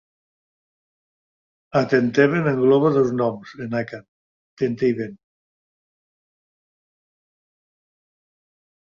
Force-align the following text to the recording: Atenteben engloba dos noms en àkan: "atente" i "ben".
Atenteben 1.81 2.49
engloba 2.51 2.91
dos 2.95 3.11
noms 3.19 3.53
en 3.65 3.77
àkan: 3.81 4.07
"atente" 4.07 4.89
i 4.93 4.97
"ben". 5.03 5.13